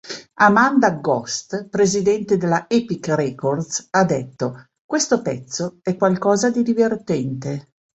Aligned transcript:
Amanda 0.39 0.93
Ghost, 0.95 1.67
presidente 1.69 2.35
della 2.35 2.65
Epic 2.67 3.05
Records 3.09 3.85
Ha 3.91 4.03
detto: 4.03 4.69
"Questo 4.83 5.21
pezzo 5.21 5.77
è 5.83 5.95
qualcosa 5.95 6.49
di 6.49 6.63
divertente. 6.63 7.67